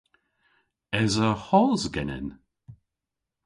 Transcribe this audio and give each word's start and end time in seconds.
Esa 1.03 1.29
hos 1.45 1.83
genen? 1.93 2.27